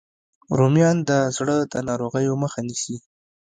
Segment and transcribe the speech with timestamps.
[0.57, 2.95] رومیان د زړه د ناروغیو مخه نیسي